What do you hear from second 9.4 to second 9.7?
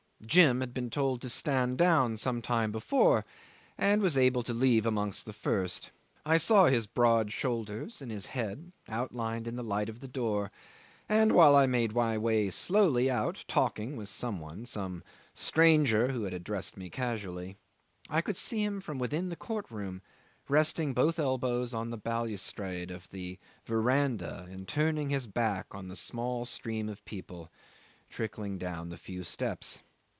in the